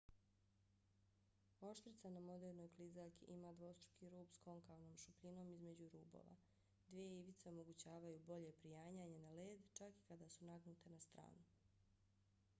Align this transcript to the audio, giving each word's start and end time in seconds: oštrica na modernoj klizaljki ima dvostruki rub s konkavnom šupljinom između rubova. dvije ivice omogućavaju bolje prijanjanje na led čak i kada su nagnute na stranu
oštrica 1.67 2.09
na 2.13 2.21
modernoj 2.27 2.69
klizaljki 2.77 3.25
ima 3.33 3.51
dvostruki 3.59 4.09
rub 4.13 4.31
s 4.31 4.39
konkavnom 4.45 4.95
šupljinom 5.03 5.51
između 5.51 5.89
rubova. 5.95 6.37
dvije 6.87 7.19
ivice 7.19 7.49
omogućavaju 7.49 8.19
bolje 8.29 8.51
prijanjanje 8.51 9.19
na 9.19 9.31
led 9.41 9.67
čak 9.73 9.99
i 10.01 10.05
kada 10.11 10.29
su 10.29 10.45
nagnute 10.45 10.89
na 10.89 10.99
stranu 10.99 11.45